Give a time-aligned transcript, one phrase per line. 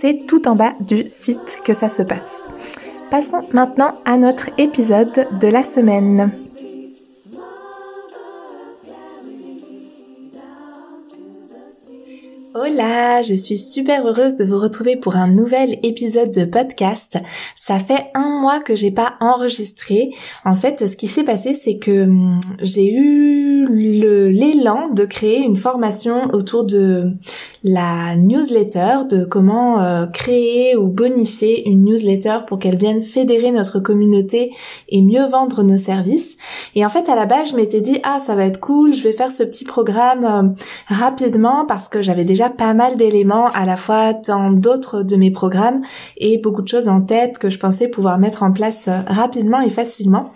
[0.00, 2.44] c'est tout en bas du site que ça se passe.
[3.10, 6.32] Passons maintenant à notre épisode de la semaine.
[12.54, 17.18] Hola, je suis super heureuse de vous retrouver pour un nouvel épisode de podcast.
[17.54, 20.10] Ça fait un mois que j'ai pas enregistré.
[20.44, 25.56] En fait, ce qui s'est passé, c'est que hum, j'ai eu l'élan de créer une
[25.56, 27.12] formation autour de
[27.62, 33.80] la newsletter, de comment euh, créer ou bonifier une newsletter pour qu'elle vienne fédérer notre
[33.80, 34.52] communauté
[34.88, 36.36] et mieux vendre nos services.
[36.76, 39.02] Et en fait, à la base, je m'étais dit, ah, ça va être cool, je
[39.02, 43.64] vais faire ce petit programme euh, rapidement parce que j'avais déjà pas mal d'éléments à
[43.66, 45.82] la fois dans d'autres de mes programmes
[46.18, 49.60] et beaucoup de choses en tête que je pensais pouvoir mettre en place euh, rapidement
[49.60, 50.28] et facilement.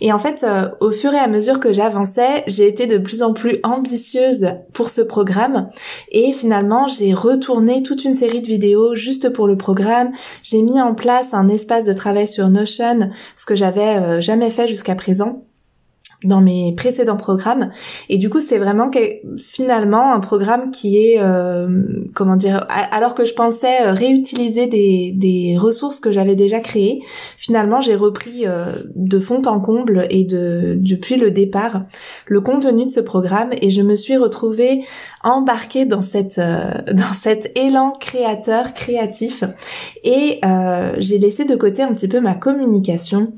[0.00, 0.46] Et en fait,
[0.80, 5.00] au fur et à mesure que j'avançais, j'ai de plus en plus ambitieuse pour ce
[5.00, 5.70] programme
[6.10, 10.12] et finalement, j'ai retourné toute une série de vidéos juste pour le programme.
[10.42, 14.50] J'ai mis en place un espace de travail sur Notion, ce que j'avais euh, jamais
[14.50, 15.42] fait jusqu'à présent
[16.24, 17.70] dans mes précédents programmes.
[18.08, 18.90] Et du coup c'est vraiment
[19.38, 21.68] finalement un programme qui est euh,
[22.14, 27.02] comment dire alors que je pensais euh, réutiliser des, des ressources que j'avais déjà créées
[27.36, 31.82] finalement j'ai repris euh, de fond en comble et de depuis le départ
[32.26, 33.50] le contenu de ce programme.
[33.60, 34.84] Et je me suis retrouvée
[35.22, 39.44] embarquée dans cette dans cet élan créateur créatif.
[40.04, 40.40] Et
[40.98, 43.32] j'ai laissé de côté un petit peu ma communication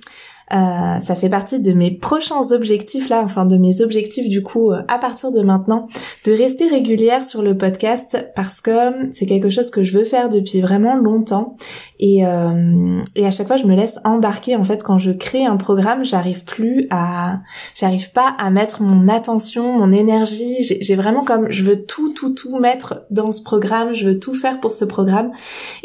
[0.53, 4.72] euh, ça fait partie de mes prochains objectifs là, enfin de mes objectifs du coup
[4.72, 5.88] euh, à partir de maintenant,
[6.25, 10.28] de rester régulière sur le podcast parce que c'est quelque chose que je veux faire
[10.31, 11.56] depuis vraiment longtemps.
[12.00, 15.44] Et, euh, et à chaque fois je me laisse embarquer en fait quand je crée
[15.44, 17.41] un programme, j'arrive plus à,
[17.75, 22.31] j'arrive pas à mettre mon attention, mon énergie, j'ai vraiment comme je veux tout tout
[22.31, 25.31] tout mettre dans ce programme, je veux tout faire pour ce programme.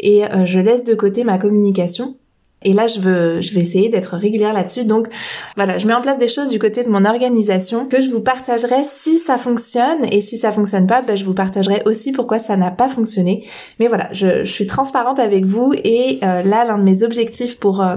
[0.00, 2.16] Et je laisse de côté ma communication.
[2.64, 4.84] Et là, je veux, je vais essayer d'être régulière là-dessus.
[4.84, 5.08] Donc,
[5.56, 8.20] voilà, je mets en place des choses du côté de mon organisation que je vous
[8.20, 10.04] partagerai si ça fonctionne.
[10.10, 13.44] Et si ça fonctionne pas, ben, je vous partagerai aussi pourquoi ça n'a pas fonctionné.
[13.78, 15.72] Mais voilà, je, je suis transparente avec vous.
[15.84, 17.96] Et euh, là, l'un de mes objectifs pour euh,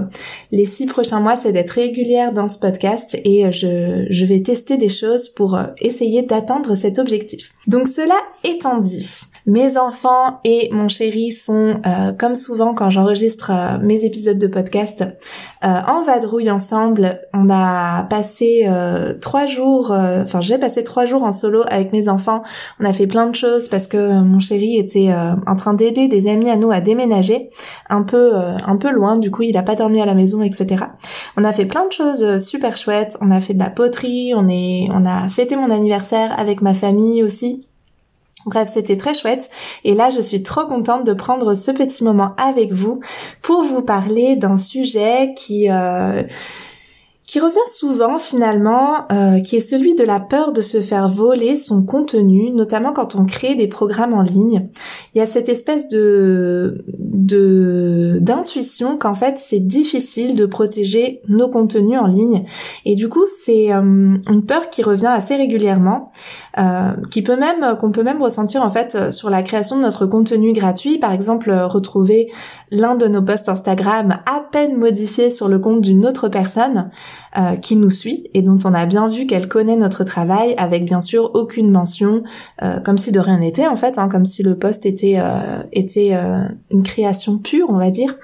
[0.52, 3.18] les six prochains mois, c'est d'être régulière dans ce podcast.
[3.24, 7.54] Et euh, je, je vais tester des choses pour essayer d'atteindre cet objectif.
[7.66, 8.14] Donc, cela
[8.44, 9.06] étant dit,
[9.48, 14.46] mes enfants et mon chéri sont, euh, comme souvent quand j'enregistre euh, mes épisodes de
[14.46, 15.06] podcast,
[15.64, 17.18] euh, en vadrouille ensemble.
[17.32, 18.66] On a passé
[19.22, 22.42] trois jours, enfin j'ai passé trois jours en solo avec mes enfants.
[22.78, 25.10] On a fait plein de choses parce que mon chéri était
[25.46, 27.50] en train d'aider des amis à nous à déménager
[27.88, 29.16] un peu, un peu loin.
[29.16, 30.84] Du coup, il a pas dormi à la maison, etc.
[31.36, 33.16] On a fait plein de choses super chouettes.
[33.20, 34.34] On a fait de la poterie.
[34.36, 37.67] On est, on a fêté mon anniversaire avec ma famille aussi.
[38.46, 39.50] Bref, c'était très chouette.
[39.84, 43.00] Et là, je suis trop contente de prendre ce petit moment avec vous
[43.42, 45.70] pour vous parler d'un sujet qui...
[45.70, 46.22] Euh,
[47.28, 51.58] qui revient souvent finalement, euh, qui est celui de la peur de se faire voler
[51.58, 54.70] son contenu, notamment quand on crée des programmes en ligne.
[55.14, 61.50] Il y a cette espèce de de d'intuition qu'en fait c'est difficile de protéger nos
[61.50, 62.44] contenus en ligne,
[62.86, 66.10] et du coup c'est euh, une peur qui revient assez régulièrement,
[66.58, 70.06] euh, qui peut même qu'on peut même ressentir en fait sur la création de notre
[70.06, 72.30] contenu gratuit, par exemple retrouver
[72.70, 76.90] l'un de nos posts Instagram à peine modifié sur le compte d'une autre personne
[77.36, 80.84] euh, qui nous suit et dont on a bien vu qu'elle connaît notre travail avec
[80.84, 82.22] bien sûr aucune mention,
[82.62, 85.62] euh, comme si de rien n'était en fait, hein, comme si le post était euh,
[85.72, 86.16] était
[86.70, 88.16] une création pure, on va dire.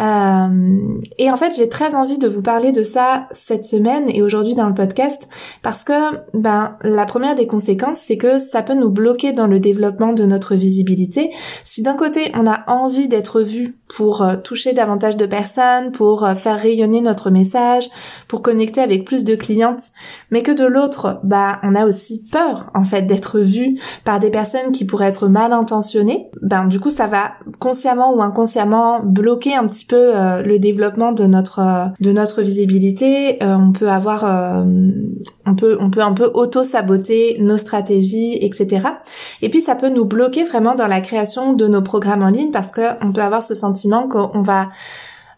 [0.00, 4.22] Euh, et en fait, j'ai très envie de vous parler de ça cette semaine et
[4.22, 5.28] aujourd'hui dans le podcast
[5.62, 5.92] parce que
[6.34, 10.24] ben la première des conséquences, c'est que ça peut nous bloquer dans le développement de
[10.24, 11.32] notre visibilité.
[11.64, 16.24] Si d'un côté, on a envie d'être vu pour euh, toucher davantage de personnes, pour
[16.24, 17.88] euh, faire rayonner notre message,
[18.28, 19.90] pour connecter avec plus de clientes,
[20.30, 24.30] mais que de l'autre, bah on a aussi peur en fait d'être vu par des
[24.30, 29.54] personnes qui pourraient être mal intentionnées, ben du coup ça va consciemment ou inconsciemment bloquer
[29.54, 33.38] un petit peu euh, le développement de notre de notre visibilité.
[33.40, 34.24] on peut avoir,
[35.46, 38.86] on peut on peut un peu auto saboter nos stratégies, etc.
[39.42, 42.50] Et puis ça peut nous bloquer vraiment dans la création de nos programmes en ligne
[42.50, 44.68] parce que on peut avoir ce sentiment qu'on va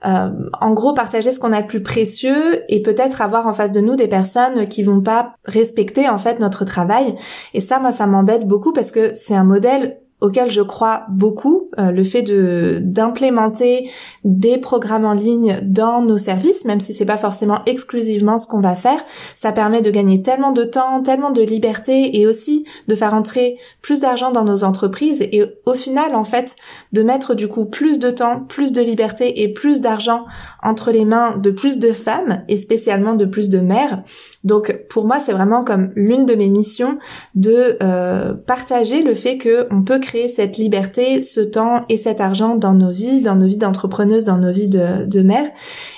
[0.07, 0.31] euh,
[0.63, 3.81] en gros partager ce qu'on a de plus précieux et peut-être avoir en face de
[3.81, 7.17] nous des personnes qui vont pas respecter en fait notre travail
[7.53, 11.71] et ça moi ça m'embête beaucoup parce que c'est un modèle auquel je crois beaucoup,
[11.79, 13.91] euh, le fait de d'implémenter
[14.25, 18.61] des programmes en ligne dans nos services, même si c'est pas forcément exclusivement ce qu'on
[18.61, 19.01] va faire,
[19.37, 23.59] ça permet de gagner tellement de temps, tellement de liberté et aussi de faire entrer
[23.83, 26.57] plus d'argent dans nos entreprises et au final en fait
[26.93, 30.25] de mettre du coup plus de temps, plus de liberté et plus d'argent
[30.63, 34.03] entre les mains de plus de femmes et spécialement de plus de mères.
[34.45, 36.99] Donc pour moi c'est vraiment comme l'une de mes missions
[37.35, 42.21] de euh, partager le fait que on peut créer cette liberté, ce temps et cet
[42.21, 45.51] argent dans nos vies, dans nos vies d'entrepreneuses, dans nos vies de, mères.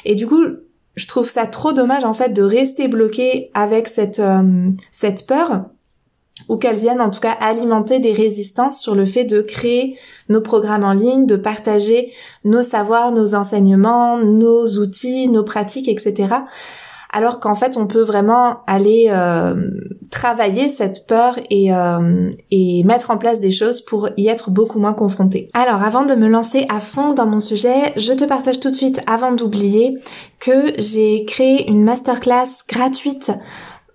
[0.05, 0.43] Et du coup,
[0.95, 5.65] je trouve ça trop dommage en fait de rester bloqué avec cette euh, cette peur
[6.49, 9.97] ou qu'elle vienne en tout cas alimenter des résistances sur le fait de créer
[10.29, 12.13] nos programmes en ligne, de partager
[12.45, 16.35] nos savoirs, nos enseignements, nos outils, nos pratiques, etc
[17.13, 19.55] alors qu'en fait on peut vraiment aller euh,
[20.11, 24.79] travailler cette peur et, euh, et mettre en place des choses pour y être beaucoup
[24.79, 25.49] moins confronté.
[25.55, 28.77] Alors avant de me lancer à fond dans mon sujet, je te partage tout de
[28.77, 29.99] suite avant d'oublier
[30.41, 33.31] que j'ai créé une masterclass gratuite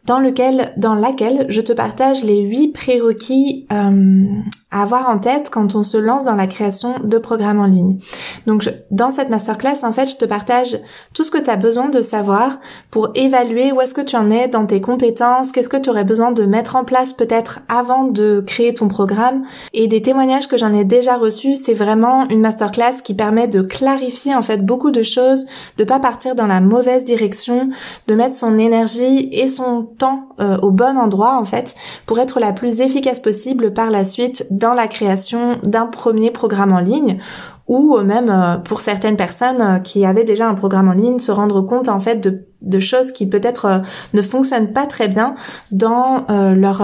[0.07, 4.25] dans lequel, dans laquelle je te partage les huit prérequis euh,
[4.71, 7.99] à avoir en tête quand on se lance dans la création de programmes en ligne.
[8.47, 10.77] Donc dans cette masterclass, en fait, je te partage
[11.13, 12.59] tout ce que tu as besoin de savoir
[12.89, 16.05] pour évaluer où est-ce que tu en es dans tes compétences, qu'est-ce que tu aurais
[16.05, 19.43] besoin de mettre en place peut-être avant de créer ton programme
[19.73, 23.61] et des témoignages que j'en ai déjà reçus, c'est vraiment une masterclass qui permet de
[23.61, 27.69] clarifier en fait beaucoup de choses, de pas partir dans la mauvaise direction,
[28.07, 32.39] de mettre son énergie et son temps euh, au bon endroit en fait pour être
[32.39, 37.19] la plus efficace possible par la suite dans la création d'un premier programme en ligne
[37.67, 41.31] ou même euh, pour certaines personnes euh, qui avaient déjà un programme en ligne se
[41.31, 43.79] rendre compte en fait de, de choses qui peut-être euh,
[44.13, 45.35] ne fonctionnent pas très bien
[45.71, 46.81] dans leur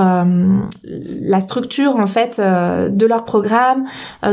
[0.84, 3.86] la structure en fait de leur programme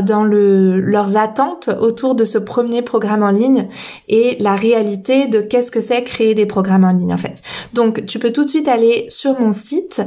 [0.03, 3.67] dans le leurs attentes autour de ce premier programme en ligne
[4.07, 7.41] et la réalité de qu'est-ce que c'est créer des programmes en ligne en fait.
[7.73, 10.01] Donc tu peux tout de suite aller sur mon site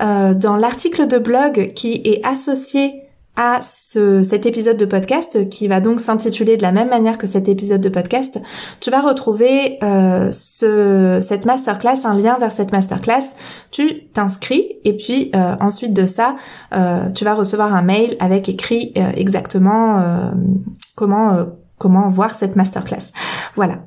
[0.00, 3.07] dans l'article de blog qui est associé
[3.38, 7.28] à ce, cet épisode de podcast qui va donc s'intituler de la même manière que
[7.28, 8.40] cet épisode de podcast,
[8.80, 13.34] tu vas retrouver euh, ce, cette masterclass, un lien vers cette masterclass.
[13.70, 16.36] Tu t'inscris et puis euh, ensuite de ça,
[16.74, 20.02] euh, tu vas recevoir un mail avec écrit exactement
[20.96, 21.46] comment
[21.78, 23.12] comment voir cette masterclass.
[23.54, 23.78] Voilà.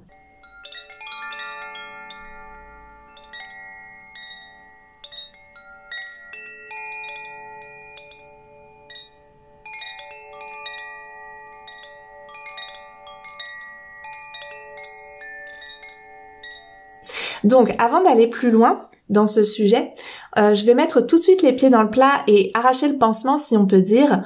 [17.44, 19.92] Donc, avant d'aller plus loin dans ce sujet,
[20.38, 22.98] euh, je vais mettre tout de suite les pieds dans le plat et arracher le
[22.98, 24.24] pansement, si on peut dire,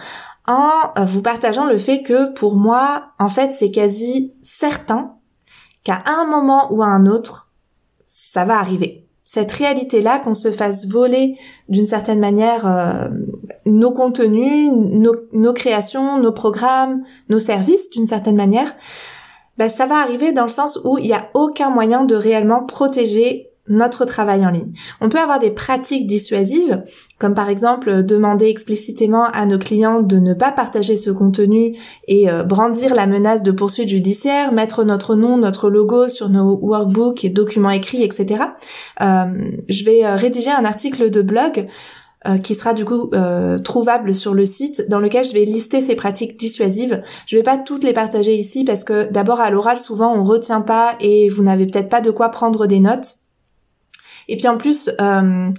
[0.47, 5.15] en euh, vous partageant le fait que pour moi, en fait, c'est quasi certain
[5.83, 7.51] qu'à un moment ou à un autre,
[8.07, 9.07] ça va arriver.
[9.23, 13.09] Cette réalité-là, qu'on se fasse voler d'une certaine manière euh,
[13.65, 18.75] nos contenus, nos, nos créations, nos programmes, nos services d'une certaine manière,
[19.57, 22.63] ben, ça va arriver dans le sens où il n'y a aucun moyen de réellement
[22.63, 24.73] protéger notre travail en ligne.
[25.01, 26.83] On peut avoir des pratiques dissuasives,
[27.17, 31.75] comme par exemple demander explicitement à nos clients de ne pas partager ce contenu
[32.07, 36.57] et euh, brandir la menace de poursuite judiciaire, mettre notre nom, notre logo sur nos
[36.61, 38.43] workbooks et documents écrits, etc.
[39.01, 39.25] Euh,
[39.67, 41.67] je vais euh, rédiger un article de blog
[42.27, 45.81] euh, qui sera du coup euh, trouvable sur le site dans lequel je vais lister
[45.81, 47.03] ces pratiques dissuasives.
[47.27, 50.61] Je vais pas toutes les partager ici parce que d'abord à l'oral souvent on retient
[50.61, 53.17] pas et vous n'avez peut-être pas de quoi prendre des notes.
[54.27, 55.49] Et puis en plus euh,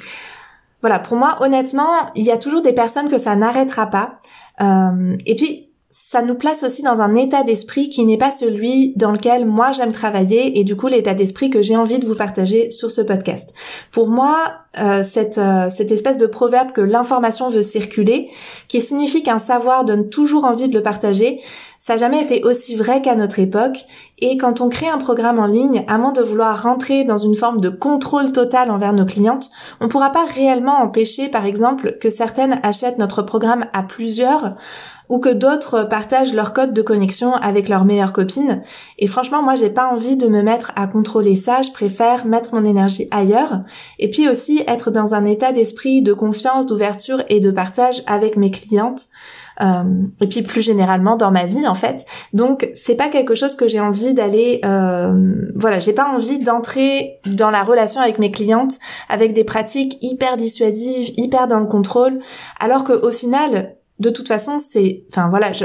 [0.80, 4.18] voilà, pour moi honnêtement, il y a toujours des personnes que ça n'arrêtera pas.
[4.60, 5.65] et puis
[5.98, 9.72] ça nous place aussi dans un état d'esprit qui n'est pas celui dans lequel moi
[9.72, 13.00] j'aime travailler et du coup l'état d'esprit que j'ai envie de vous partager sur ce
[13.00, 13.54] podcast.
[13.92, 14.36] Pour moi,
[14.78, 18.28] euh, cette, euh, cette espèce de proverbe que l'information veut circuler,
[18.68, 21.40] qui signifie qu'un savoir donne toujours envie de le partager,
[21.78, 23.78] ça n'a jamais été aussi vrai qu'à notre époque.
[24.18, 27.34] Et quand on crée un programme en ligne, à moins de vouloir rentrer dans une
[27.34, 31.98] forme de contrôle total envers nos clientes, on ne pourra pas réellement empêcher, par exemple,
[32.00, 34.56] que certaines achètent notre programme à plusieurs
[35.08, 38.62] ou que d'autres partagent leur code de connexion avec leurs meilleures copines.
[38.98, 41.62] Et franchement, moi, j'ai pas envie de me mettre à contrôler ça.
[41.62, 43.60] Je préfère mettre mon énergie ailleurs.
[43.98, 48.36] Et puis aussi être dans un état d'esprit de confiance, d'ouverture et de partage avec
[48.36, 49.08] mes clientes.
[49.62, 49.84] Euh,
[50.20, 52.04] et puis plus généralement dans ma vie en fait.
[52.32, 57.20] Donc c'est pas quelque chose que j'ai envie d'aller, euh, voilà, j'ai pas envie d'entrer
[57.26, 62.18] dans la relation avec mes clientes avec des pratiques hyper dissuasives, hyper dans le contrôle,
[62.60, 65.64] alors que au final de toute façon, c'est, enfin voilà, je,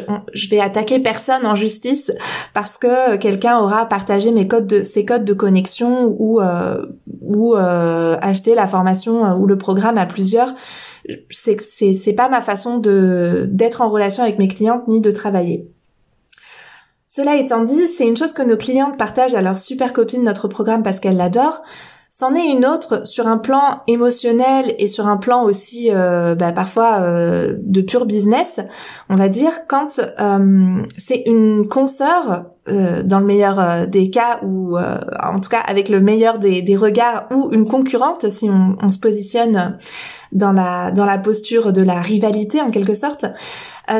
[0.50, 2.12] vais attaquer personne en justice
[2.54, 6.82] parce que quelqu'un aura partagé mes codes de, ses codes de connexion ou euh,
[7.22, 10.54] ou euh, acheté la formation euh, ou le programme à plusieurs.
[11.30, 15.12] C'est c'est c'est pas ma façon de d'être en relation avec mes clientes ni de
[15.12, 15.68] travailler.
[17.08, 20.48] Cela étant dit, c'est une chose que nos clientes partagent à leur super copine notre
[20.48, 21.64] programme parce qu'elles l'adorent.
[22.14, 26.52] C'en est une autre sur un plan émotionnel et sur un plan aussi euh, bah,
[26.52, 28.60] parfois euh, de pur business,
[29.08, 35.40] on va dire, quand euh, c'est une consoeur, dans le meilleur des cas, ou en
[35.40, 39.00] tout cas avec le meilleur des, des regards, ou une concurrente, si on, on, se
[39.00, 39.80] positionne
[40.32, 43.26] dans la, dans la posture de la rivalité en quelque sorte,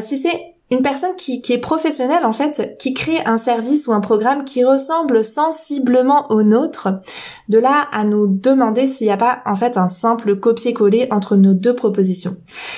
[0.02, 4.00] si c'est une personne qui, est professionnelle en fait, qui crée un service ou un
[4.00, 7.02] programme qui ressemble sensiblement au nôtre,
[7.50, 11.36] de là à nous demander s'il n'y a pas en fait un simple copier-coller entre
[11.36, 12.38] nos deux propositions.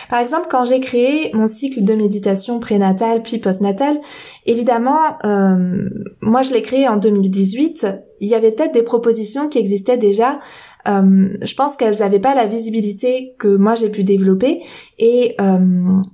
[0.10, 4.02] Par exemple, quand j'ai créé mon cycle de méditation prénatal puis postnatal,
[4.48, 5.88] évidemment, euh,
[6.20, 7.86] moi je l'ai créé en 2018,
[8.22, 10.40] il y avait peut-être des propositions qui existaient déjà
[10.88, 14.62] euh, je pense qu'elles n'avaient pas la visibilité que moi j'ai pu développer.
[15.00, 15.60] Et euh,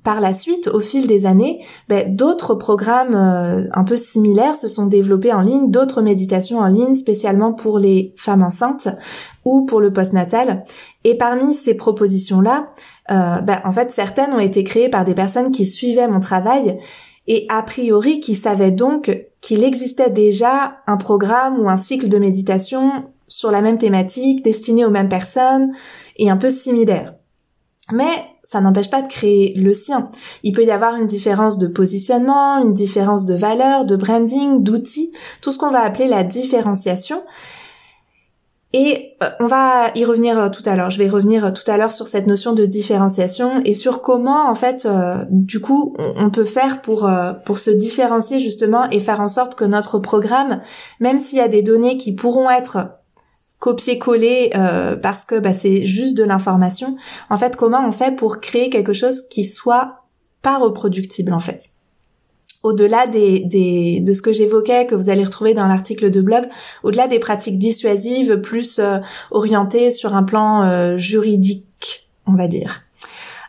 [0.04, 4.68] par la suite au fil des années ben, d'autres programmes euh, un peu similaires se
[4.68, 8.90] sont développés en ligne d'autres méditations en ligne spécialement pour les femmes enceintes
[9.46, 10.64] ou pour le postnatal.
[11.04, 12.70] Et parmi ces propositions là
[13.10, 16.78] ben, en fait certaines ont été créées par des personnes qui suivaient mon travail
[17.28, 22.18] et a priori qui savaient donc qu'il existait déjà un programme ou un cycle de
[22.18, 23.06] méditation
[23.40, 25.72] sur la même thématique, destiné aux mêmes personnes
[26.18, 27.14] et un peu similaire.
[27.94, 30.10] Mais ça n'empêche pas de créer le sien.
[30.44, 35.14] Il peut y avoir une différence de positionnement, une différence de valeur, de branding, d'outils,
[35.42, 37.24] tout ce qu'on va appeler la différenciation.
[38.74, 40.90] Et euh, on va y revenir euh, tout à l'heure.
[40.90, 44.50] Je vais revenir euh, tout à l'heure sur cette notion de différenciation et sur comment,
[44.50, 44.86] en fait,
[45.30, 47.10] du coup, on, peut faire pour
[47.46, 50.60] pour se différencier justement et faire en sorte que notre programme,
[51.00, 52.99] même s'il y a des données qui pourront être
[53.60, 56.96] copier-coller euh, parce que bah, c'est juste de l'information.
[57.30, 60.04] En fait, comment on fait pour créer quelque chose qui soit
[60.42, 61.70] pas reproductible en fait?
[62.64, 66.46] Au-delà des, de ce que j'évoquais, que vous allez retrouver dans l'article de blog,
[66.84, 68.98] au-delà des pratiques dissuasives plus euh,
[69.32, 72.82] orientées sur un plan euh, juridique, on va dire.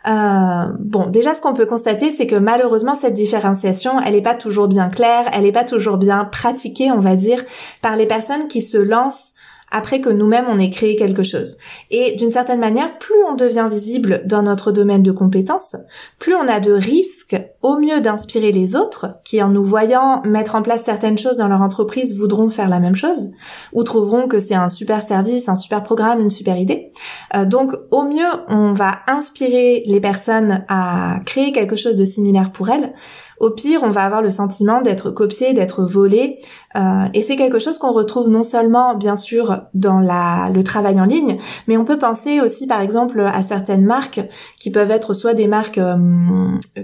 [0.07, 4.67] Bon, déjà, ce qu'on peut constater, c'est que malheureusement, cette différenciation, elle n'est pas toujours
[4.67, 7.45] bien claire, elle n'est pas toujours bien pratiquée, on va dire,
[7.83, 9.35] par les personnes qui se lancent
[9.70, 11.58] après que nous-mêmes on ait créé quelque chose.
[11.90, 15.76] Et d'une certaine manière, plus on devient visible dans notre domaine de compétences,
[16.18, 20.54] plus on a de risques au mieux d'inspirer les autres qui en nous voyant mettre
[20.54, 23.32] en place certaines choses dans leur entreprise voudront faire la même chose
[23.72, 26.92] ou trouveront que c'est un super service, un super programme, une super idée.
[27.34, 32.50] Euh, donc au mieux, on va inspirer les personnes à créer quelque chose de similaire
[32.52, 32.92] pour elles
[33.40, 36.38] au pire, on va avoir le sentiment d'être copié, d'être volé.
[36.76, 41.06] Euh, et c'est quelque chose qu'on retrouve non seulement, bien sûr, dans le travail en
[41.06, 44.20] ligne, mais on peut penser aussi, par exemple, à certaines marques
[44.59, 45.97] qui peuvent être soit des marques euh,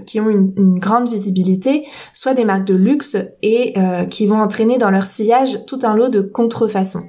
[0.07, 4.77] qui ont une, grande visibilité, soit des marques de luxe et euh, qui vont entraîner
[4.77, 7.03] dans leur sillage tout un lot de contrefaçons.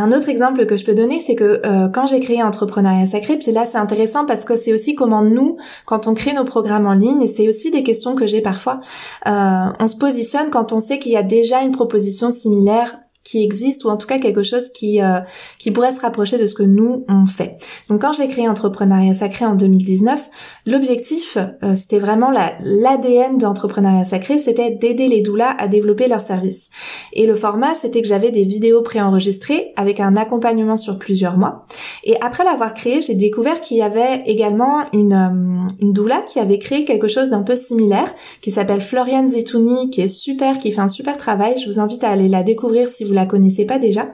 [0.00, 3.36] Un autre exemple que je peux donner, c'est que euh, quand j'ai créé Entrepreneuriat Sacré,
[3.36, 6.86] puis là c'est intéressant parce que c'est aussi comment nous, quand on crée nos programmes
[6.86, 8.80] en ligne, et c'est aussi des questions que j'ai parfois,
[9.26, 12.98] euh, on se positionne quand on sait qu'il y a déjà une proposition similaire
[13.30, 15.20] qui existe ou en tout cas quelque chose qui euh,
[15.60, 17.58] qui pourrait se rapprocher de ce que nous on fait.
[17.88, 20.30] Donc quand j'ai créé Entrepreneuriat Sacré en 2019,
[20.66, 26.22] l'objectif euh, c'était vraiment la l'ADN d'Entrepreneuriat Sacré, c'était d'aider les doulas à développer leur
[26.22, 26.70] service.
[27.12, 31.66] Et le format c'était que j'avais des vidéos préenregistrées avec un accompagnement sur plusieurs mois.
[32.02, 36.40] Et après l'avoir créé, j'ai découvert qu'il y avait également une euh, une doula qui
[36.40, 40.72] avait créé quelque chose d'un peu similaire qui s'appelle Floriane Zetouni qui est super qui
[40.72, 41.58] fait un super travail.
[41.58, 44.08] Je vous invite à aller la découvrir si vous connaissez pas déjà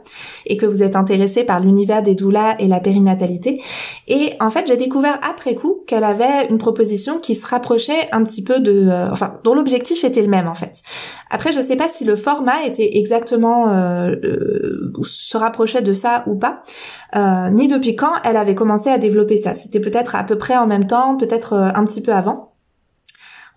[0.46, 3.60] et que vous êtes intéressé par l'univers des doulas et la périnatalité.
[4.08, 8.22] Et en fait, j'ai découvert après coup qu'elle avait une proposition qui se rapprochait un
[8.22, 10.82] petit peu de, euh, enfin, dont l'objectif était le même en fait.
[11.30, 16.24] Après, je sais pas si le format était exactement euh, euh se rapprochait de ça
[16.26, 16.62] ou pas,
[17.14, 19.54] euh, ni depuis quand elle avait commencé à développer ça.
[19.54, 22.55] C'était peut-être à peu près en même temps, peut-être un petit peu avant.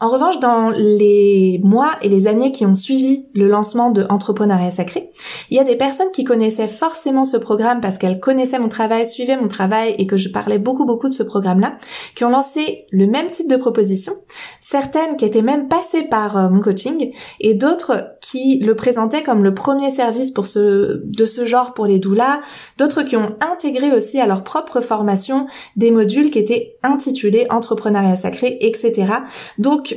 [0.01, 4.71] En revanche, dans les mois et les années qui ont suivi le lancement de Entrepreneuriat
[4.71, 5.11] Sacré,
[5.49, 9.05] il y a des personnes qui connaissaient forcément ce programme parce qu'elles connaissaient mon travail,
[9.05, 11.77] suivaient mon travail et que je parlais beaucoup beaucoup de ce programme-là,
[12.15, 14.13] qui ont lancé le même type de proposition,
[14.61, 19.43] certaines qui étaient même passées par euh, mon coaching et d'autres qui le présentaient comme
[19.43, 22.39] le premier service pour ce, de ce genre pour les doulas,
[22.77, 28.15] d'autres qui ont intégré aussi à leur propre formation des modules qui étaient intitulés Entrepreneuriat
[28.15, 29.11] Sacré, etc.
[29.57, 29.88] Donc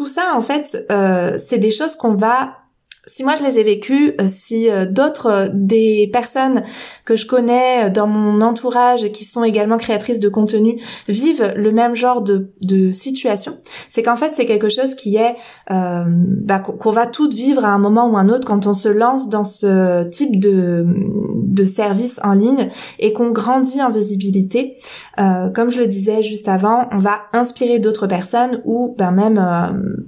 [0.00, 2.59] tout ça, en fait, euh, c'est des choses qu'on va
[3.06, 6.62] si moi je les ai vécues, euh, si euh, d'autres euh, des personnes
[7.06, 11.94] que je connais dans mon entourage qui sont également créatrices de contenu vivent le même
[11.94, 13.56] genre de, de situation,
[13.88, 15.36] c'est qu'en fait c'est quelque chose qui est
[15.68, 19.28] bah, qu'on va toutes vivre à un moment ou un autre quand on se lance
[19.28, 20.86] dans ce type de,
[21.44, 24.78] de service en ligne et qu'on grandit en visibilité.
[25.16, 29.40] comme je le disais juste avant, on va inspirer d'autres personnes ou ben même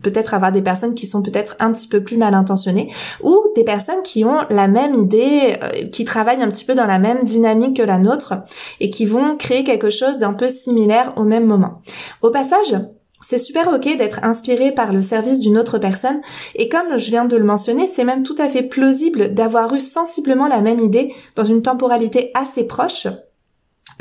[0.03, 2.82] peut-être avoir des personnes qui sont peut-être un petit peu plus mal intentionnées
[3.23, 6.87] ou des personnes qui ont la même idée, euh, qui travaillent un petit peu dans
[6.87, 8.35] la même dynamique que la nôtre
[8.81, 11.83] et qui vont créer quelque chose d'un peu similaire au même moment.
[12.23, 12.75] Au passage,
[13.23, 16.21] c'est super ok d'être inspiré par le service d'une autre personne
[16.57, 19.81] et comme je viens de le mentionner, c'est même tout à fait plausible d'avoir eu
[19.81, 23.07] sensiblement la même idée dans une temporalité assez proche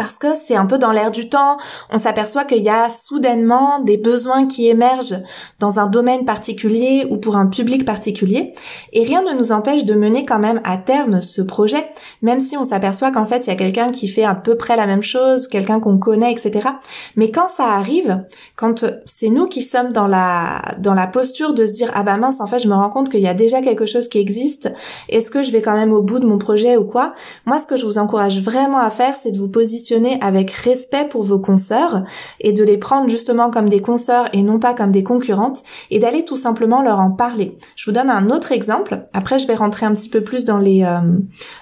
[0.01, 1.57] parce que c'est un peu dans l'air du temps,
[1.91, 5.17] on s'aperçoit qu'il y a soudainement des besoins qui émergent
[5.59, 8.55] dans un domaine particulier ou pour un public particulier,
[8.93, 11.85] et rien ne nous empêche de mener quand même à terme ce projet,
[12.23, 14.75] même si on s'aperçoit qu'en fait il y a quelqu'un qui fait à peu près
[14.75, 16.67] la même chose, quelqu'un qu'on connaît, etc.
[17.15, 21.67] Mais quand ça arrive, quand c'est nous qui sommes dans la dans la posture de
[21.67, 23.61] se dire ah bah mince en fait je me rends compte qu'il y a déjà
[23.61, 24.73] quelque chose qui existe,
[25.09, 27.13] est-ce que je vais quand même au bout de mon projet ou quoi?
[27.45, 29.90] Moi ce que je vous encourage vraiment à faire c'est de vous positionner
[30.21, 32.03] avec respect pour vos consoeurs
[32.39, 35.99] et de les prendre justement comme des consoeurs et non pas comme des concurrentes et
[35.99, 37.57] d'aller tout simplement leur en parler.
[37.75, 39.03] Je vous donne un autre exemple.
[39.13, 41.01] Après, je vais rentrer un petit peu plus dans les euh,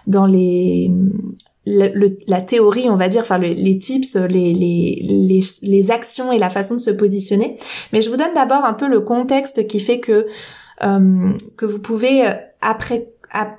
[0.08, 0.92] dans les
[1.66, 6.74] la théorie, on va dire, enfin les tips, les, les, les, actions et la façon
[6.74, 7.60] de se positionner.
[7.94, 10.26] Mais je vous donne d'abord un peu le contexte qui fait que
[10.82, 13.10] euh, que vous pouvez euh, après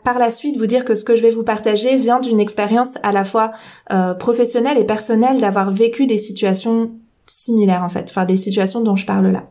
[0.04, 2.94] par la suite vous dire que ce que je vais vous partager vient d'une expérience
[3.02, 3.52] à la fois
[3.92, 6.92] euh, professionnelle et personnelle d'avoir vécu des situations
[7.26, 9.44] similaires en fait, enfin des situations dont je parle là.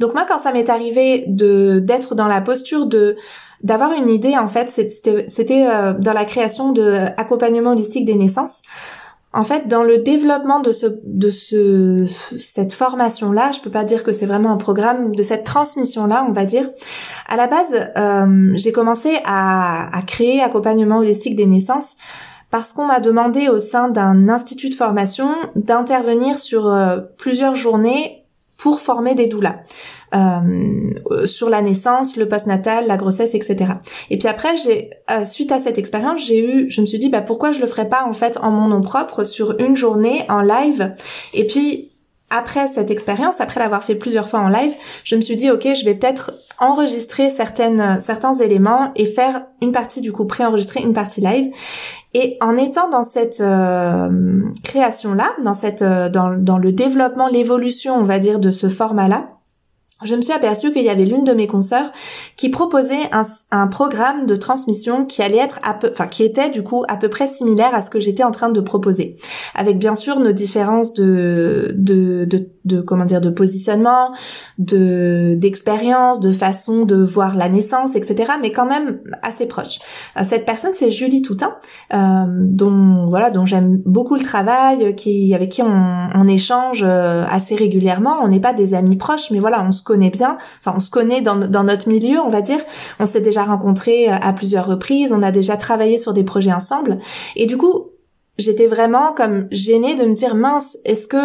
[0.00, 3.16] Donc moi quand ça m'est arrivé de d'être dans la posture de
[3.62, 8.62] d'avoir une idée en fait, c'était euh, dans la création de accompagnement holistique des naissances
[9.36, 12.06] en fait, dans le développement de ce, de ce,
[12.38, 16.32] cette formation-là, je peux pas dire que c'est vraiment un programme de cette transmission-là, on
[16.32, 16.66] va dire.
[17.28, 21.96] À la base, euh, j'ai commencé à, à créer accompagnement holistique des naissances
[22.50, 28.24] parce qu'on m'a demandé au sein d'un institut de formation d'intervenir sur euh, plusieurs journées
[28.56, 29.56] pour former des doulas
[30.16, 33.74] euh, sur la naissance, le postnatal, la grossesse, etc.
[34.10, 37.08] Et puis après, j'ai euh, suite à cette expérience, j'ai eu, je me suis dit
[37.08, 40.24] bah pourquoi je le ferais pas en fait en mon nom propre sur une journée
[40.28, 40.94] en live?
[41.34, 41.88] Et puis
[42.30, 44.72] après cette expérience, après l'avoir fait plusieurs fois en live,
[45.04, 49.72] je me suis dit ok, je vais peut-être enregistrer certaines certains éléments et faire une
[49.72, 51.52] partie du coup préenregistrer une partie live.
[52.14, 57.94] Et en étant dans cette euh, création là, dans cette euh, dans le développement, l'évolution,
[57.94, 59.35] on va dire de ce format là,
[60.04, 61.90] je me suis aperçue qu'il y avait l'une de mes consoeurs
[62.36, 66.96] qui proposait un, programme de transmission qui allait être enfin qui était du coup à
[66.96, 69.16] peu près similaire à ce que j'étais en train de proposer,
[69.54, 72.26] avec bien sûr nos différences de, de,
[72.66, 74.12] de comment dire de positionnement,
[74.58, 78.32] de d'expérience, de façon de voir la naissance, etc.
[78.42, 79.78] Mais quand même assez proche.
[80.16, 81.54] Euh, cette personne, c'est Julie Toutin,
[81.94, 87.24] euh, dont voilà, dont j'aime beaucoup le travail, qui avec qui on, on échange euh,
[87.30, 88.18] assez régulièrement.
[88.22, 90.36] On n'est pas des amis proches, mais voilà, on se connaît bien.
[90.60, 92.58] Enfin, on se connaît dans, dans notre milieu, on va dire.
[93.00, 95.12] On s'est déjà rencontrés à plusieurs reprises.
[95.12, 96.98] On a déjà travaillé sur des projets ensemble.
[97.36, 97.90] Et du coup,
[98.38, 101.16] j'étais vraiment comme gênée de me dire mince, est-ce que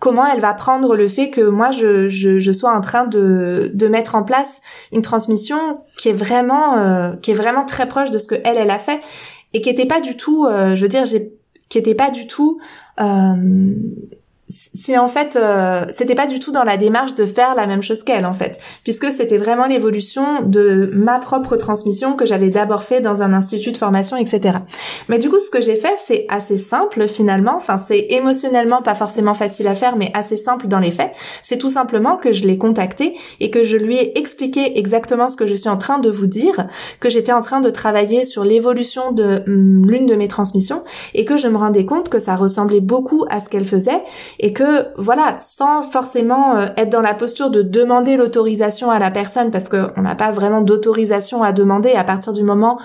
[0.00, 3.86] comment elle va prendre le fait que moi je, je, sois en train de, de
[3.86, 8.18] mettre en place une transmission qui est vraiment euh, qui est vraiment très proche de
[8.18, 9.00] ce que elle elle a fait
[9.52, 11.32] et qui était pas du tout euh, je veux dire j'ai
[11.68, 12.58] qui était pas du tout
[12.98, 13.74] euh,
[14.50, 17.82] si en fait euh, c'était pas du tout dans la démarche de faire la même
[17.82, 18.60] chose qu'elle en fait.
[18.82, 23.72] Puisque c'était vraiment l'évolution de ma propre transmission que j'avais d'abord fait dans un institut
[23.72, 24.58] de formation etc
[25.08, 27.54] mais du coup ce que j'ai fait c'est assez simple finalement.
[27.56, 31.12] Enfin c'est émotionnellement pas forcément facile à faire mais assez simple dans les faits.
[31.42, 35.36] C'est tout simplement que je l'ai contacté et que je lui ai expliqué exactement ce
[35.36, 36.66] que je suis en train de vous dire
[36.98, 40.82] que j'étais en train de travailler sur l'évolution de hum, l'une de mes transmissions
[41.14, 44.02] et que je me rendais compte que ça ressemblait beaucoup à ce qu'elle faisait
[44.42, 49.10] et que voilà, sans forcément euh, être dans la posture de demander l'autorisation à la
[49.10, 52.80] personne parce qu'on n'a pas vraiment d'autorisation à demander à partir du moment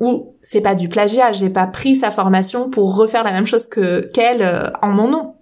[0.00, 3.66] où c'est pas du plagiat, j'ai pas pris sa formation pour refaire la même chose
[3.66, 5.34] que qu'elle euh, en mon nom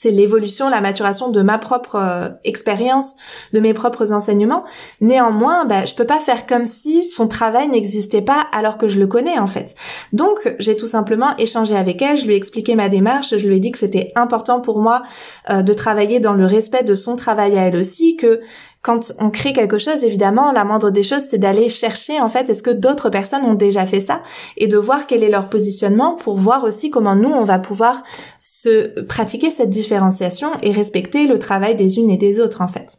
[0.00, 3.16] c'est l'évolution, la maturation de ma propre euh, expérience,
[3.52, 4.64] de mes propres enseignements.
[5.02, 8.98] Néanmoins, bah, je peux pas faire comme si son travail n'existait pas alors que je
[8.98, 9.74] le connais en fait.
[10.14, 13.56] Donc, j'ai tout simplement échangé avec elle, je lui ai expliqué ma démarche, je lui
[13.56, 15.02] ai dit que c'était important pour moi
[15.50, 18.40] euh, de travailler dans le respect de son travail à elle aussi, que
[18.82, 22.48] quand on crée quelque chose, évidemment, la moindre des choses, c'est d'aller chercher, en fait,
[22.48, 24.22] est-ce que d'autres personnes ont déjà fait ça?
[24.56, 28.02] Et de voir quel est leur positionnement pour voir aussi comment nous, on va pouvoir
[28.38, 32.98] se pratiquer cette différenciation et respecter le travail des unes et des autres, en fait.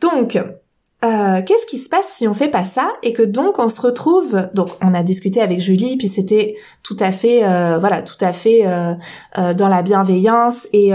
[0.00, 0.38] Donc,
[1.04, 3.80] euh, qu'est-ce qui se passe si on fait pas ça et que donc on se
[3.82, 8.16] retrouve donc on a discuté avec Julie puis c'était tout à fait euh, voilà tout
[8.22, 8.94] à fait euh,
[9.54, 10.92] dans la bienveillance et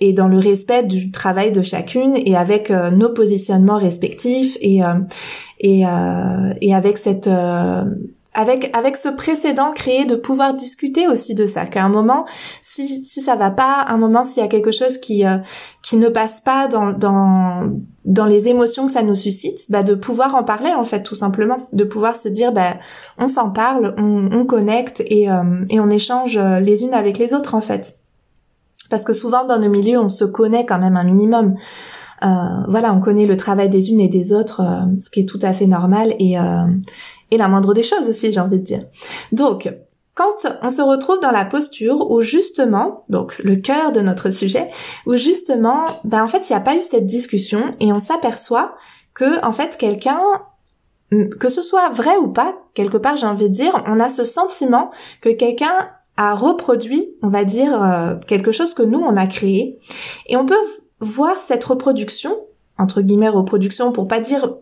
[0.00, 4.80] et dans le respect du travail de chacune et avec nos positionnements respectifs et
[5.60, 5.84] et
[6.60, 7.28] et avec cette
[8.36, 12.26] avec avec ce précédent créé de pouvoir discuter aussi de ça qu'à un moment
[12.62, 15.38] si si ça va pas un moment s'il y a quelque chose qui euh,
[15.82, 17.72] qui ne passe pas dans dans
[18.04, 21.14] dans les émotions que ça nous suscite bah de pouvoir en parler en fait tout
[21.14, 21.56] simplement.
[21.72, 22.74] De pouvoir se dire bah
[23.18, 27.34] on s'en parle on, on connecte et euh, et on échange les unes avec les
[27.34, 27.98] autres en fait
[28.90, 31.54] parce que souvent dans nos milieux on se connaît quand même un minimum
[32.24, 32.28] euh,
[32.68, 34.62] voilà, on connaît le travail des unes et des autres,
[34.98, 36.38] ce qui est tout à fait normal et
[37.30, 38.82] et la moindre des choses aussi, j'ai envie de dire.
[39.32, 39.68] Donc,
[40.14, 44.70] quand on se retrouve dans la posture où justement, donc le cœur de notre sujet,
[45.04, 48.74] où justement, ben en fait, il n'y a pas eu cette discussion et on s'aperçoit
[49.12, 50.20] que en fait quelqu'un
[51.38, 54.24] que ce soit vrai ou pas, quelque part j'ai envie de dire, on a ce
[54.24, 59.78] sentiment que quelqu'un reproduit, on va dire, euh, quelque chose que nous on a créé.
[60.26, 60.54] Et on peut
[61.00, 62.34] voir cette reproduction,
[62.78, 64.54] entre guillemets reproduction, pour pas dire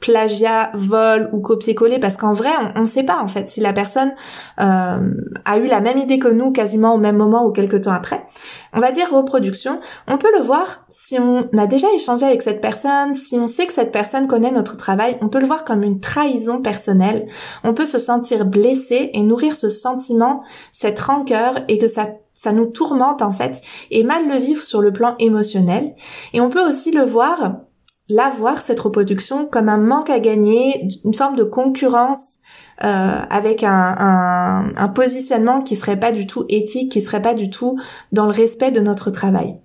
[0.00, 3.72] plagiat, vol ou copier-coller parce qu'en vrai on ne sait pas en fait si la
[3.72, 4.14] personne
[4.60, 4.98] euh,
[5.44, 8.26] a eu la même idée que nous quasiment au même moment ou quelque temps après.
[8.72, 9.80] On va dire reproduction.
[10.06, 13.66] On peut le voir si on a déjà échangé avec cette personne, si on sait
[13.66, 17.26] que cette personne connaît notre travail, on peut le voir comme une trahison personnelle.
[17.64, 22.06] On peut se sentir blessé et nourrir ce sentiment, cette rancœur et que ça
[22.36, 25.94] ça nous tourmente en fait et mal le vivre sur le plan émotionnel.
[26.34, 27.60] Et on peut aussi le voir
[28.08, 32.40] l'avoir cette reproduction comme un manque à gagner, une forme de concurrence
[32.84, 37.50] euh, avec un, un, positionnement qui serait pas du tout éthique, qui serait pas du
[37.50, 37.78] tout
[38.12, 39.56] dans le respect de notre travail.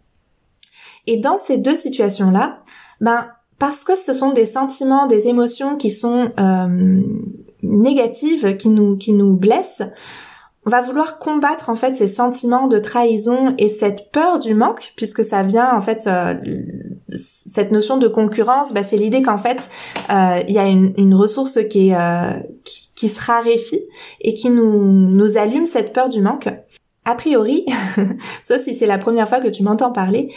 [1.07, 2.59] Et dans ces deux situations-là,
[2.99, 3.27] ben
[3.59, 7.01] parce que ce sont des sentiments, des émotions qui sont euh,
[7.61, 9.83] négatives, qui nous qui nous blessent,
[10.65, 14.93] on va vouloir combattre en fait ces sentiments de trahison et cette peur du manque
[14.95, 16.35] puisque ça vient en fait euh,
[17.13, 19.69] cette notion de concurrence bah, c'est l'idée qu'en fait
[20.09, 23.81] euh, il y a une, une ressource qui est euh, qui, qui, se raréfie
[24.21, 26.49] et qui nous nous allume cette peur du manque.
[27.03, 27.65] A priori,
[28.43, 30.31] sauf si c'est la première fois que tu m'entends parler,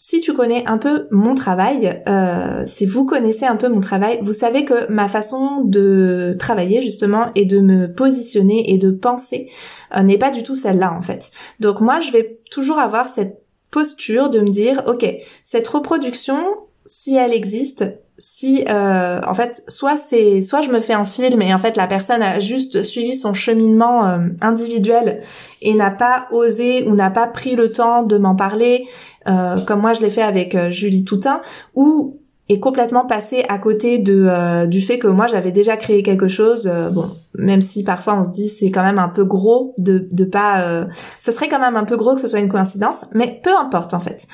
[0.00, 4.20] si tu connais un peu mon travail, euh, si vous connaissez un peu mon travail,
[4.22, 9.50] vous savez que ma façon de travailler justement et de me positionner et de penser
[9.96, 11.32] euh, n'est pas du tout celle-là en fait.
[11.58, 15.04] Donc moi, je vais toujours avoir cette posture de me dire, ok,
[15.42, 16.38] cette reproduction,
[16.84, 17.84] si elle existe,
[18.18, 21.76] si euh, en fait soit c'est soit je me fais un film et en fait
[21.76, 25.20] la personne a juste suivi son cheminement euh, individuel
[25.62, 28.88] et n'a pas osé ou n'a pas pris le temps de m'en parler
[29.28, 31.40] euh, comme moi je l'ai fait avec Julie Toutin
[31.76, 32.16] ou
[32.48, 36.68] est complètement passé à côté de du fait que moi j'avais déjà créé quelque chose
[36.92, 40.24] bon même si parfois on se dit c'est quand même un peu gros de de
[40.24, 40.86] pas
[41.20, 43.94] ce serait quand même un peu gros que ce soit une coïncidence mais peu importe
[43.94, 44.26] en fait.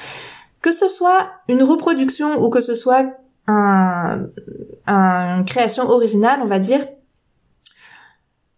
[0.62, 3.12] Que ce soit une reproduction ou que ce soit
[3.46, 6.86] un, création originale, on va dire,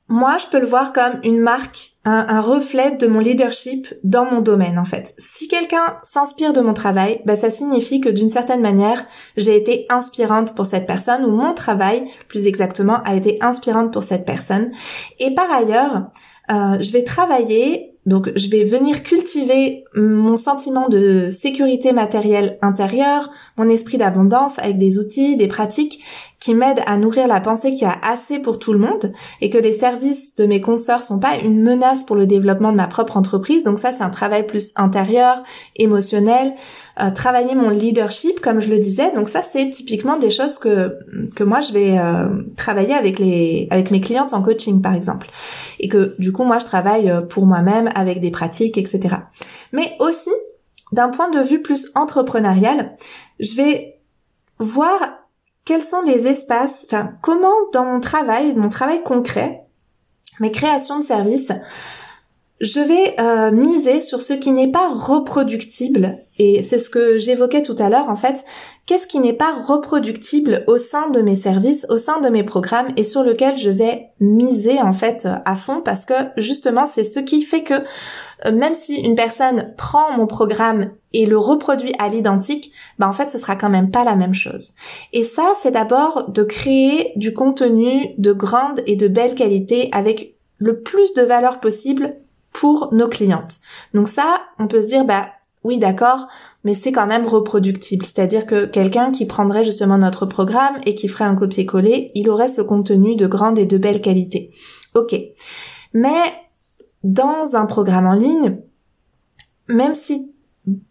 [0.09, 4.41] moi, je peux le voir comme une marque, un, reflet de mon leadership dans mon
[4.41, 5.13] domaine, en fait.
[5.19, 9.05] Si quelqu'un s'inspire de mon travail, bah, ça signifie que d'une certaine manière,
[9.37, 14.05] j'ai été inspirante pour cette personne, ou mon travail, plus exactement, a été inspirante pour
[14.05, 14.71] cette personne.
[15.19, 16.11] Et par ailleurs,
[16.51, 23.31] euh, je vais travailler donc je vais venir cultiver mon sentiment de sécurité matérielle intérieure,
[23.57, 26.03] mon esprit d'abondance avec des outils, des pratiques
[26.41, 29.51] qui m'aident à nourrir la pensée qu'il y a assez pour tout le monde et
[29.51, 32.87] que les services de mes consoeurs sont pas une menace pour le développement de ma
[32.87, 33.65] propre entreprise.
[33.65, 35.43] Donc ça c'est un travail plus intérieur,
[35.77, 36.53] émotionnel,
[37.01, 39.13] euh, travailler mon leadership comme je le disais.
[39.15, 40.99] Donc ça c'est typiquement des choses que
[41.35, 45.29] que moi je vais euh, travailler avec les avec mes clientes en coaching par exemple.
[45.81, 49.17] Et que du coup moi je travaille euh, pour moi-même avec des pratiques etc.
[49.73, 50.31] Mais aussi
[50.93, 52.97] d'un point de vue plus entrepreneurial,
[53.41, 53.95] je vais
[54.59, 55.26] voir
[55.67, 59.67] quels sont les espaces, enfin comment dans mon travail, mon travail concret,
[60.41, 61.53] mes créations de services,
[62.61, 67.61] je vais euh, miser sur ce qui n'est pas reproductible et c'est ce que j'évoquais
[67.61, 68.45] tout à l'heure en fait.
[68.87, 72.93] Qu'est-ce qui n'est pas reproductible au sein de mes services, au sein de mes programmes
[72.97, 75.83] et sur lequel je vais miser en fait à fond?
[75.83, 77.75] Parce que justement c'est ce qui fait que
[78.47, 83.13] euh, même si une personne prend mon programme et le reproduit à l'identique, bah en
[83.13, 84.77] fait ce sera quand même pas la même chose.
[85.13, 90.37] Et ça c'est d'abord de créer du contenu de grande et de belle qualité avec
[90.59, 92.17] le plus de valeur possible
[92.93, 93.61] nos clientes.
[93.95, 95.29] Donc ça, on peut se dire, bah
[95.65, 96.29] oui, d'accord,
[96.65, 98.05] mais c'est quand même reproductible.
[98.05, 102.49] C'est-à-dire que quelqu'un qui prendrait justement notre programme et qui ferait un copier-coller, il aurait
[102.49, 104.53] ce contenu de grande et de belle qualité.
[104.95, 105.17] Ok.
[105.93, 106.23] Mais
[107.03, 108.59] dans un programme en ligne,
[109.69, 110.36] même si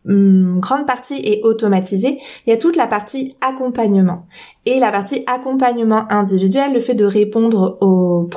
[0.05, 4.25] grande partie est automatisée, il y a toute la partie accompagnement.
[4.67, 8.27] Et la partie accompagnement individuel, le fait de répondre aux,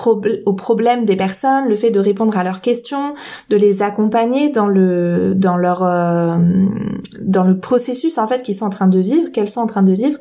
[0.44, 3.14] aux problèmes des personnes, le fait de répondre à leurs questions,
[3.48, 6.36] de les accompagner dans le dans leur euh,
[7.20, 9.82] dans le processus en fait qu'ils sont en train de vivre, qu'elles sont en train
[9.82, 10.18] de vivre,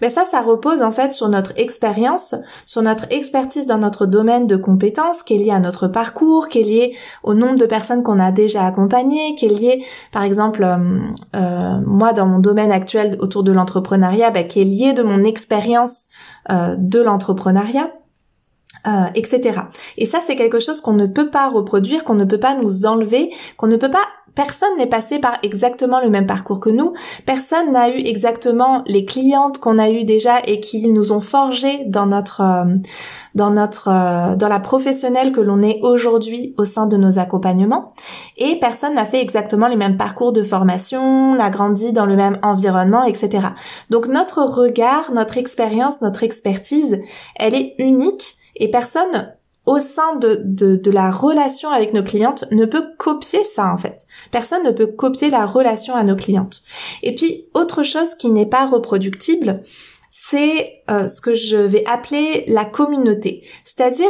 [0.00, 4.46] ben ça ça repose en fait sur notre expérience, sur notre expertise dans notre domaine
[4.46, 8.02] de compétences qui est lié à notre parcours, qui est lié au nombre de personnes
[8.04, 10.98] qu'on a déjà accompagnées, qui est lié par exemple euh,
[11.36, 15.24] euh, moi dans mon domaine actuel autour de l'entrepreneuriat, ben, qui est lié de mon
[15.24, 16.08] expérience
[16.50, 17.92] euh, de l'entrepreneuriat.
[19.14, 19.60] etc.
[19.98, 22.86] Et ça, c'est quelque chose qu'on ne peut pas reproduire, qu'on ne peut pas nous
[22.86, 24.06] enlever, qu'on ne peut pas
[24.38, 26.92] personne n'est passé par exactement le même parcours que nous.
[27.26, 31.84] Personne n'a eu exactement les clientes qu'on a eues déjà et qui nous ont forgé
[31.86, 32.76] dans notre euh,
[33.34, 37.88] dans notre euh, dans la professionnelle que l'on est aujourd'hui au sein de nos accompagnements.
[38.36, 42.38] Et personne n'a fait exactement les mêmes parcours de formation, n'a grandi dans le même
[42.42, 43.48] environnement, etc.
[43.90, 47.00] Donc notre regard, notre expérience, notre expertise,
[47.34, 49.32] elle est unique et personne
[49.68, 54.06] au sein de, de, la relation avec nos clientes ne peut copier ça en fait.
[54.30, 56.62] Personne ne peut copier la relation à nos clientes.
[57.02, 59.62] Et puis autre chose qui n'est pas reproductible,
[60.10, 64.08] c'est euh, ce que je vais appeler la communauté, c'est-à-dire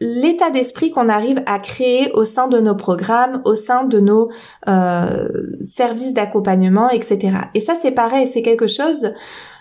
[0.00, 4.30] l'état d'esprit qu'on arrive à créer au sein de nos programmes, au sein de nos
[4.66, 5.28] euh,
[5.60, 7.36] services d'accompagnement, etc.
[7.52, 9.12] Et ça c'est pareil, c'est quelque chose.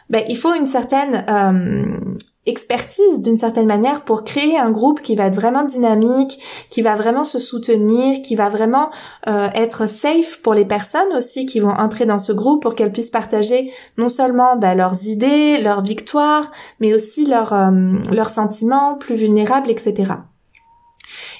[0.09, 1.97] Ben, il faut une certaine euh,
[2.45, 6.39] expertise d'une certaine manière pour créer un groupe qui va être vraiment dynamique,
[6.69, 8.91] qui va vraiment se soutenir, qui va vraiment
[9.27, 12.91] euh, être safe pour les personnes aussi qui vont entrer dans ce groupe pour qu'elles
[12.91, 17.71] puissent partager non seulement bah, leurs idées, leurs victoires, mais aussi leurs, euh,
[18.11, 20.13] leurs sentiments plus vulnérables, etc.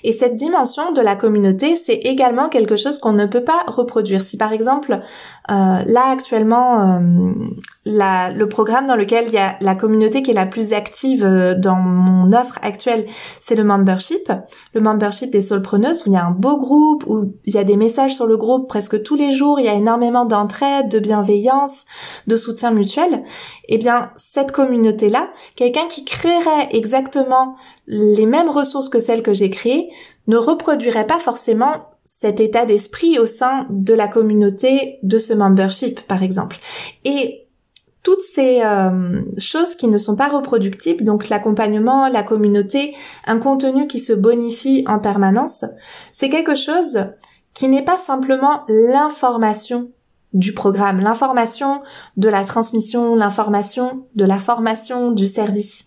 [0.03, 4.21] Et cette dimension de la communauté, c'est également quelque chose qu'on ne peut pas reproduire.
[4.21, 4.99] Si par exemple,
[5.49, 5.53] euh,
[5.85, 6.99] là actuellement, euh,
[7.85, 11.23] la, le programme dans lequel il y a la communauté qui est la plus active
[11.23, 13.05] euh, dans mon offre actuelle,
[13.39, 14.31] c'est le membership,
[14.73, 17.63] le membership des solopreneuses où il y a un beau groupe, où il y a
[17.63, 20.97] des messages sur le groupe presque tous les jours, il y a énormément d'entraide, de
[20.97, 21.85] bienveillance,
[22.25, 23.23] de soutien mutuel.
[23.69, 29.51] Eh bien, cette communauté-là, quelqu'un qui créerait exactement les mêmes ressources que celles que j'ai
[29.51, 29.91] créées,
[30.27, 36.01] ne reproduirait pas forcément cet état d'esprit au sein de la communauté de ce membership,
[36.01, 36.57] par exemple.
[37.03, 37.44] Et
[38.05, 43.87] toutes ces euh, choses qui ne sont pas reproductibles, donc l'accompagnement, la communauté, un contenu
[43.87, 45.65] qui se bonifie en permanence,
[46.13, 47.07] c'est quelque chose
[47.55, 49.89] qui n'est pas simplement l'information
[50.33, 51.81] du programme, l'information
[52.15, 55.85] de la transmission, l'information de la formation, du service.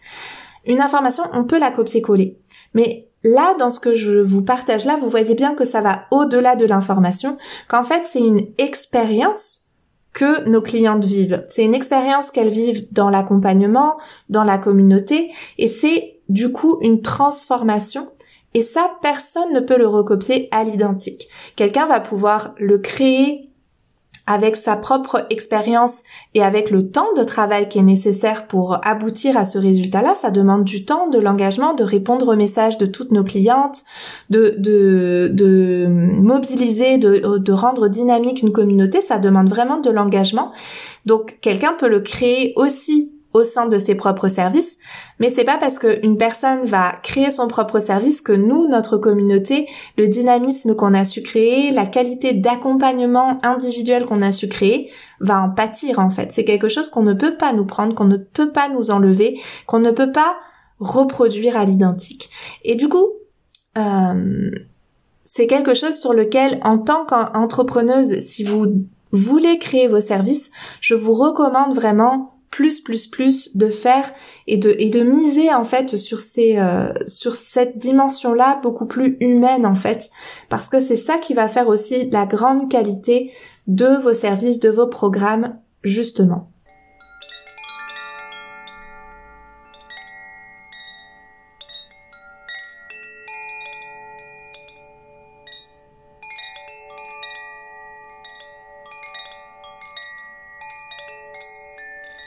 [0.67, 2.37] Une information, on peut la copier-coller.
[2.75, 6.07] Mais là, dans ce que je vous partage là, vous voyez bien que ça va
[6.11, 7.37] au-delà de l'information,
[7.69, 9.68] qu'en fait, c'est une expérience
[10.19, 11.45] que nos clientes vivent.
[11.47, 17.03] C'est une expérience qu'elles vivent dans l'accompagnement, dans la communauté, et c'est du coup une
[17.03, 18.09] transformation
[18.55, 21.29] et ça, personne ne peut le recopier à l'identique.
[21.55, 23.48] Quelqu'un va pouvoir le créer
[24.29, 26.03] avec sa propre expérience
[26.35, 30.31] et avec le temps de travail qui est nécessaire pour aboutir à ce résultat-là, ça
[30.31, 33.85] demande du temps, de l'engagement, de répondre aux messages de toutes nos clientes,
[34.29, 40.53] de, de, de mobiliser, de, de rendre dynamique une communauté, ça demande vraiment de l'engagement.
[41.07, 44.79] Donc quelqu'un peut le créer aussi au sein de ses propres services,
[45.19, 49.69] mais c'est pas parce qu'une personne va créer son propre service que nous, notre communauté,
[49.97, 55.41] le dynamisme qu'on a su créer, la qualité d'accompagnement individuel qu'on a su créer, va
[55.41, 56.33] en pâtir en fait.
[56.33, 59.41] C'est quelque chose qu'on ne peut pas nous prendre, qu'on ne peut pas nous enlever,
[59.67, 60.37] qu'on ne peut pas
[60.81, 62.31] reproduire à l'identique.
[62.65, 63.07] Et du coup,
[63.77, 64.51] euh,
[65.25, 70.95] c'est quelque chose sur lequel, en tant qu'entrepreneuse, si vous voulez créer vos services, je
[70.95, 74.13] vous recommande vraiment plus plus plus de faire
[74.47, 78.87] et de et de miser en fait sur ces euh, sur cette dimension là beaucoup
[78.87, 80.11] plus humaine en fait.
[80.49, 83.33] Parce que c'est ça qui va faire aussi la grande qualité
[83.67, 86.51] de vos services de vos programmes justement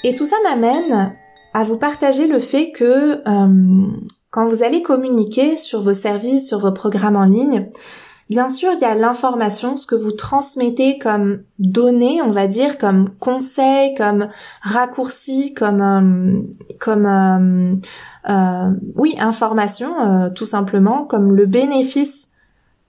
[0.03, 1.13] Et tout ça m'amène
[1.53, 3.87] à vous partager le fait que euh,
[4.31, 7.69] quand vous allez communiquer sur vos services, sur vos programmes en ligne,
[8.29, 12.77] bien sûr, il y a l'information, ce que vous transmettez comme données, on va dire,
[12.77, 14.29] comme conseils, comme
[14.61, 16.41] raccourcis, comme euh,
[16.79, 17.79] comme
[18.29, 22.31] euh, oui, information, tout simplement, comme le bénéfice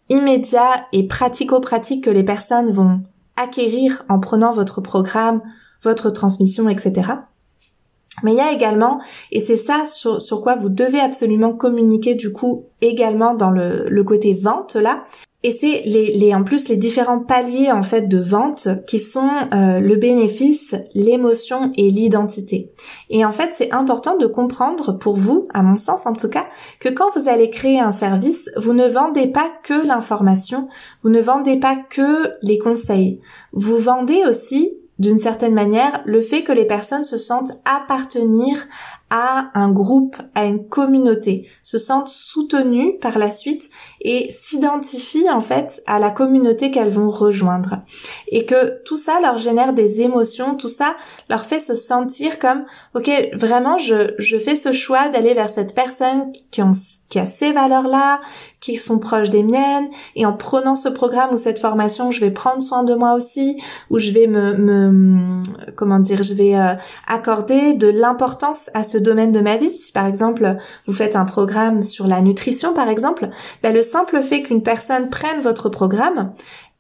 [0.09, 3.01] immédiat et pratico-pratique que les personnes vont
[3.37, 5.41] acquérir en prenant votre programme
[5.83, 7.11] votre transmission, etc.
[8.23, 12.33] Mais il y a également, et c'est ça sur, quoi vous devez absolument communiquer du
[12.33, 15.05] coup également dans le, le côté vente là,
[15.45, 19.29] et c'est les, les, en plus les différents paliers en fait de vente qui sont
[19.53, 22.73] euh, le bénéfice, l'émotion et l'identité.
[23.11, 26.47] Et en fait, c'est important de comprendre pour vous, à mon sens en tout cas,
[26.79, 30.69] que quand vous allez créer un service, vous ne vendez pas que l'information,
[31.03, 33.21] vous ne vendez pas que les conseils.
[33.53, 38.69] Vous vendez aussi d'une certaine manière le fait que les personnes se sentent appartenir
[39.15, 43.69] à un groupe, à une communauté, se sentent soutenues par la suite
[44.01, 47.83] et s'identifient en fait à la communauté qu'elles vont rejoindre.
[48.29, 50.97] Et que tout ça leur génère des émotions, tout ça
[51.29, 55.75] leur fait se sentir comme, ok, vraiment je, je fais ce choix d'aller vers cette
[55.75, 58.23] personne qui, a ces valeurs-là,
[58.61, 62.31] qui sont proches des miennes, et en prenant ce programme ou cette formation, je vais
[62.31, 65.43] prendre soin de moi aussi, ou je vais me, me
[65.77, 66.75] comment dire, je vais euh,
[67.07, 69.71] accorder de l'importance à ce domaine de ma vie.
[69.71, 73.29] Si par exemple vous faites un programme sur la nutrition par exemple,
[73.63, 76.35] ben, le simple fait qu'une personne prenne votre programme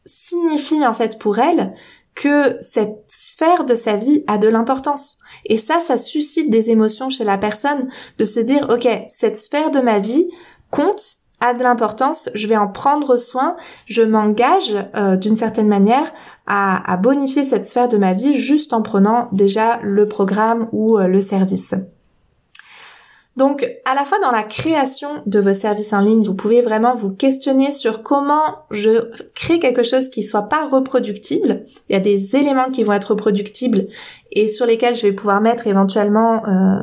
[0.04, 1.74] signifie en fait pour elle
[2.14, 5.20] que cette sphère de sa vie a de l'importance.
[5.46, 9.70] Et ça, ça suscite des émotions chez la personne de se dire, ok, cette sphère
[9.70, 10.28] de ma vie
[10.70, 13.56] compte, a de l'importance, je vais en prendre soin,
[13.86, 16.12] je m'engage euh, d'une certaine manière
[16.46, 20.98] à, à, bonifier cette sphère de ma vie juste en prenant déjà le programme ou
[20.98, 21.74] euh, le service.
[23.36, 26.94] Donc, à la fois dans la création de vos services en ligne, vous pouvez vraiment
[26.94, 31.64] vous questionner sur comment je crée quelque chose qui soit pas reproductible.
[31.88, 33.86] Il y a des éléments qui vont être reproductibles
[34.32, 36.82] et sur lesquels je vais pouvoir mettre éventuellement euh,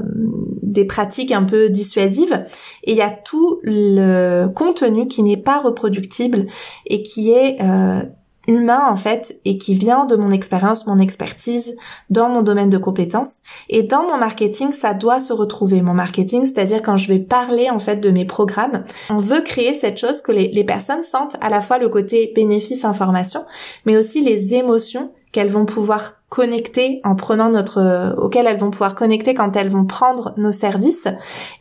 [0.64, 2.44] des pratiques un peu dissuasives.
[2.84, 6.48] Et il y a tout le contenu qui n'est pas reproductible
[6.88, 8.02] et qui est euh,
[8.50, 11.78] humain en fait et qui vient de mon expérience, mon expertise
[12.10, 13.42] dans mon domaine de compétences.
[13.70, 15.82] Et dans mon marketing, ça doit se retrouver.
[15.82, 19.74] Mon marketing, c'est-à-dire quand je vais parler en fait de mes programmes, on veut créer
[19.74, 23.42] cette chose que les, les personnes sentent à la fois le côté bénéfice information,
[23.86, 28.72] mais aussi les émotions qu'elles vont pouvoir connecter en prenant notre euh, auquel elles vont
[28.72, 31.08] pouvoir connecter quand elles vont prendre nos services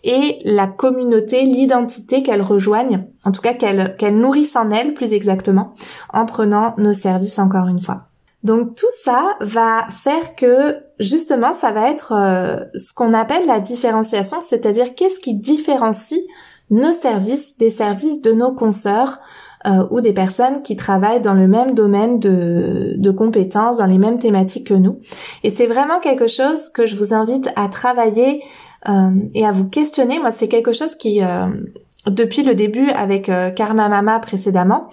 [0.05, 5.13] et la communauté, l'identité qu'elles rejoignent, en tout cas qu'elles qu'elles nourrissent en elles plus
[5.13, 5.75] exactement
[6.13, 8.09] en prenant nos services encore une fois.
[8.45, 13.61] Donc tout ça va faire que justement ça va être euh, ce qu'on appelle la
[13.61, 16.21] différenciation, c'est-à-dire qu'est-ce qui différencie
[16.71, 19.19] nos services des services de nos consoeurs
[19.67, 23.99] euh, ou des personnes qui travaillent dans le même domaine de, de compétences, dans les
[23.99, 25.01] mêmes thématiques que nous.
[25.43, 28.43] Et c'est vraiment quelque chose que je vous invite à travailler
[28.89, 30.21] euh, et à vous questionner.
[30.21, 31.49] Moi, c'est quelque chose qui, euh,
[32.07, 34.89] depuis le début avec Karma Mama précédemment,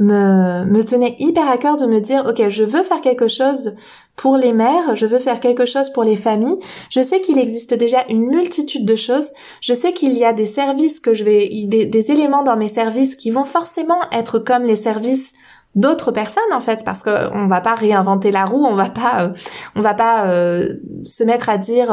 [0.00, 3.76] me, me tenait hyper à cœur de me dire, ok, je veux faire quelque chose
[4.18, 6.58] pour les mères, je veux faire quelque chose pour les familles.
[6.90, 9.32] Je sais qu'il existe déjà une multitude de choses.
[9.62, 12.68] Je sais qu'il y a des services que je vais, des, des éléments dans mes
[12.68, 15.32] services qui vont forcément être comme les services
[15.74, 19.24] d'autres personnes en fait parce que on va pas réinventer la roue on va pas
[19.24, 19.32] euh,
[19.76, 21.92] on va pas euh, se mettre à dire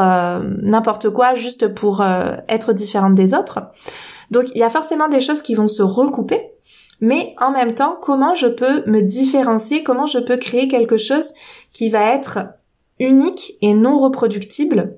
[0.62, 2.02] n'importe quoi juste pour
[2.48, 3.60] être différente des autres
[4.32, 6.42] donc il y a forcément des choses qui vont se recouper,
[7.02, 11.34] mais en même temps, comment je peux me différencier, comment je peux créer quelque chose
[11.74, 12.40] qui va être
[13.00, 14.98] unique et non reproductible?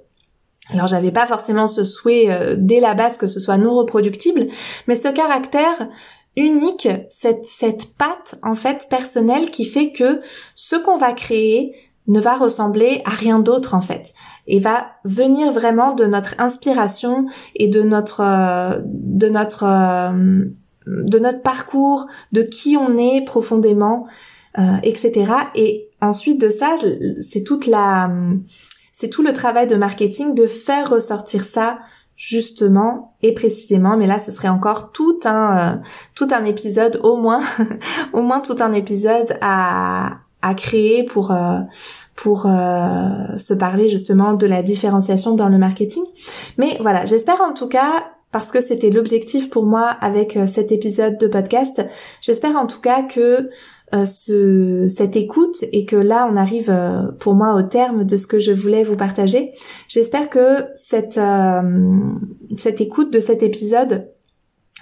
[0.71, 4.47] Alors j'avais pas forcément ce souhait euh, dès la base que ce soit non reproductible,
[4.87, 5.87] mais ce caractère
[6.35, 10.21] unique, cette, cette patte en fait personnelle qui fait que
[10.55, 11.73] ce qu'on va créer
[12.07, 14.13] ne va ressembler à rien d'autre en fait
[14.45, 17.25] et va venir vraiment de notre inspiration
[17.55, 20.45] et de notre euh, de notre euh,
[20.87, 24.07] de notre parcours, de qui on est profondément,
[24.57, 25.31] euh, etc.
[25.55, 26.75] Et ensuite de ça,
[27.21, 28.09] c'est toute la
[28.91, 31.79] c'est tout le travail de marketing de faire ressortir ça
[32.15, 35.83] justement et précisément mais là ce serait encore tout un
[36.15, 37.43] tout un épisode au moins
[38.13, 41.59] au moins tout un épisode à à créer pour euh,
[42.15, 46.03] pour euh, se parler justement de la différenciation dans le marketing.
[46.57, 50.71] Mais voilà, j'espère en tout cas parce que c'était l'objectif pour moi avec euh, cet
[50.71, 51.85] épisode de podcast,
[52.21, 53.49] j'espère en tout cas que
[54.05, 56.69] ce, cette écoute et que là on arrive
[57.21, 59.53] pour moi au terme de ce que je voulais vous partager.
[59.87, 61.17] J'espère que cette
[62.57, 64.11] cette écoute de cet épisode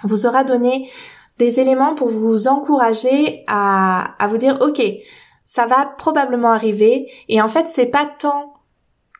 [0.02, 0.90] vous aura donné
[1.38, 4.82] des éléments pour vous encourager à, à vous dire ok
[5.44, 8.54] ça va probablement arriver et en fait c'est pas tant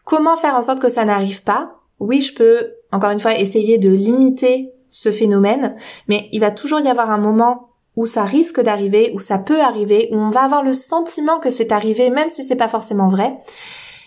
[0.07, 1.81] comment faire en sorte que ça n'arrive pas.
[1.99, 5.77] Oui, je peux encore une fois essayer de limiter ce phénomène,
[6.09, 9.61] mais il va toujours y avoir un moment où ça risque d'arriver, où ça peut
[9.61, 13.09] arriver, où on va avoir le sentiment que c'est arrivé même si c'est pas forcément
[13.09, 13.39] vrai.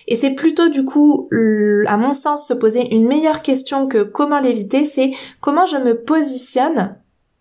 [0.08, 1.30] Et c'est plutôt du coup,
[1.88, 6.02] à mon sens, se poser une meilleure question que comment l'éviter, c'est comment je me
[6.02, 6.98] positionne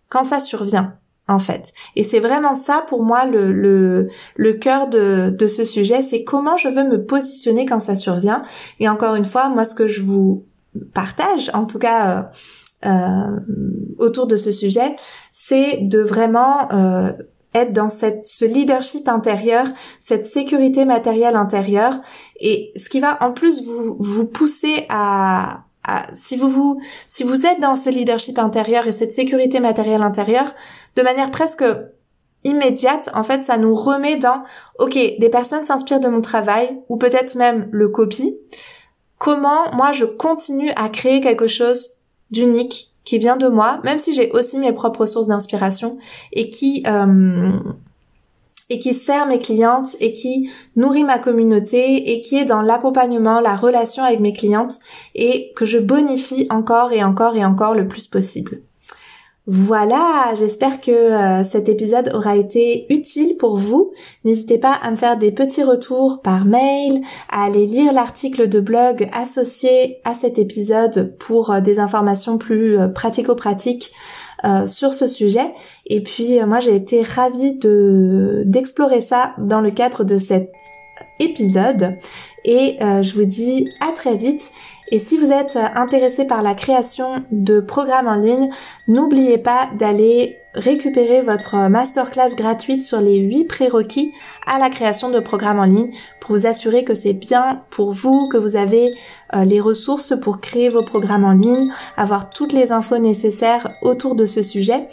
[0.09, 0.95] quand ça survient
[1.27, 1.73] en fait.
[1.95, 4.09] Et c'est vraiment ça pour moi le,
[4.59, 8.43] cœur de ce sujet, c'est comment je veux me positionner quand ça survient.
[8.79, 10.45] Et encore une fois, moi ce que je vous
[10.93, 12.17] partage, en tout cas
[12.85, 13.39] euh, euh,
[13.97, 14.95] autour de ce sujet,
[15.31, 17.11] c'est de vraiment euh,
[17.53, 19.67] être dans cette, ce leadership intérieur,
[19.99, 21.95] cette sécurité matérielle intérieure,
[22.39, 25.65] et ce qui va en plus vous, vous pousser à,
[26.13, 30.53] si vous vous si vous êtes dans ce leadership intérieur et cette sécurité matérielle intérieure
[30.95, 31.63] de manière presque
[32.43, 34.43] immédiate, en fait, ça nous remet dans
[34.77, 38.37] OK, des personnes s'inspirent de mon travail ou peut-être même le copie.
[39.19, 41.97] Comment moi je continue à créer quelque chose
[42.31, 45.97] d'unique qui vient de moi, même si j'ai aussi mes propres sources d'inspiration
[46.31, 47.51] et qui euh,
[48.69, 53.39] et qui sert mes clientes et qui nourrit ma communauté et qui est dans l'accompagnement,
[53.39, 54.79] la relation avec mes clientes
[55.15, 58.61] et que je bonifie encore et encore et encore le plus possible.
[59.51, 63.93] Voilà, j'espère que euh, cet épisode aura été utile pour vous.
[64.23, 68.59] N'hésitez pas à me faire des petits retours par mail, à aller lire l'article de
[68.59, 73.91] blog associé à cet épisode pour euh, des informations plus euh, pratico-pratiques
[74.67, 75.51] sur ce sujet.
[75.85, 80.49] Et puis moi j'ai été ravie de d'explorer ça dans le cadre de cet
[81.19, 81.97] épisode.
[82.45, 84.53] Et je vous dis à très vite
[84.91, 88.49] et si vous êtes intéressé par la création de programmes en ligne,
[88.87, 94.13] n'oubliez pas d'aller récupérer votre masterclass gratuite sur les 8 prérequis
[94.47, 98.27] à la création de programmes en ligne pour vous assurer que c'est bien pour vous,
[98.29, 98.93] que vous avez
[99.35, 104.15] euh, les ressources pour créer vos programmes en ligne, avoir toutes les infos nécessaires autour
[104.15, 104.87] de ce sujet.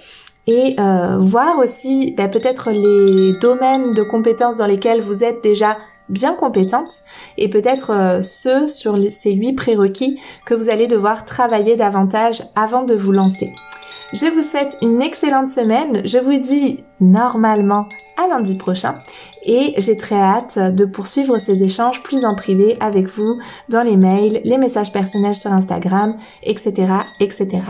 [0.49, 5.77] Et euh, voir aussi ben, peut-être les domaines de compétences dans lesquels vous êtes déjà
[6.09, 7.03] bien compétente
[7.37, 12.83] et peut-être euh, ceux sur ces huit prérequis que vous allez devoir travailler davantage avant
[12.83, 13.53] de vous lancer.
[14.13, 16.03] Je vous souhaite une excellente semaine.
[16.07, 18.99] Je vous dis normalement à lundi prochain
[19.43, 23.39] et j'ai très hâte de poursuivre ces échanges plus en privé avec vous
[23.69, 27.63] dans les mails, les messages personnels sur Instagram, etc., etc.